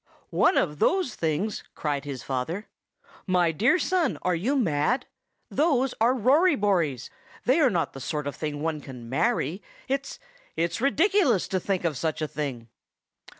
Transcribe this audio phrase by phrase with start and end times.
[0.31, 2.65] "One of those things!" cried his father.
[3.27, 5.05] "My dear son, are you mad?
[5.51, 7.11] Those are Rory Bories;
[7.45, 9.61] they are not the sort of thing one can marry.
[9.87, 12.67] It's—it's ridiculous to think of such a thing."